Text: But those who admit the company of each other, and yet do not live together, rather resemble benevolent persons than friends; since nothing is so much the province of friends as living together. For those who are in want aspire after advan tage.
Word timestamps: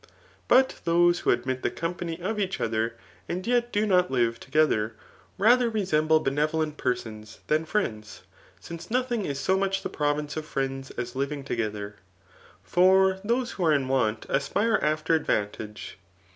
But 0.47 0.81
those 0.83 1.19
who 1.19 1.29
admit 1.29 1.61
the 1.61 1.69
company 1.69 2.19
of 2.19 2.39
each 2.39 2.59
other, 2.59 2.95
and 3.29 3.45
yet 3.45 3.71
do 3.71 3.85
not 3.85 4.09
live 4.09 4.39
together, 4.39 4.95
rather 5.37 5.69
resemble 5.69 6.19
benevolent 6.19 6.75
persons 6.75 7.41
than 7.45 7.65
friends; 7.65 8.23
since 8.59 8.89
nothing 8.89 9.25
is 9.27 9.39
so 9.39 9.59
much 9.59 9.83
the 9.83 9.89
province 9.89 10.35
of 10.35 10.47
friends 10.47 10.89
as 10.89 11.15
living 11.15 11.43
together. 11.43 11.97
For 12.63 13.19
those 13.23 13.51
who 13.51 13.63
are 13.65 13.73
in 13.73 13.87
want 13.87 14.25
aspire 14.27 14.79
after 14.81 15.19
advan 15.19 15.51
tage. 15.51 15.99